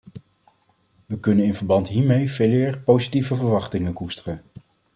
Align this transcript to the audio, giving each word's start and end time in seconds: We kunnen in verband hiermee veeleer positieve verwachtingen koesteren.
We 1.05 1.19
kunnen 1.19 1.45
in 1.45 1.53
verband 1.55 1.87
hiermee 1.87 2.31
veeleer 2.31 2.77
positieve 2.79 3.35
verwachtingen 3.35 3.93
koesteren. 3.93 4.41